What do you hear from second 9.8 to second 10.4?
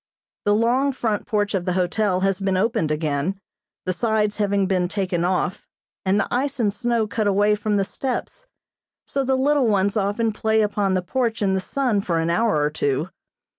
often